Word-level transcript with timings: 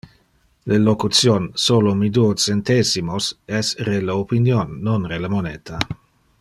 Le 0.71 0.77
locution 0.85 1.43
"solo 1.63 1.93
mi 1.99 2.09
duo 2.15 2.31
centesimos" 2.45 3.29
es 3.61 3.71
re 3.91 4.01
le 4.09 4.19
opinion, 4.25 4.75
non 4.89 5.09
re 5.13 5.25
le 5.27 5.35
moneta. 5.37 5.87